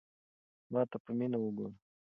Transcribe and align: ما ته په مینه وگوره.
ما 0.73 0.81
ته 0.89 0.97
په 1.03 1.11
مینه 1.17 1.37
وگوره. 1.39 1.71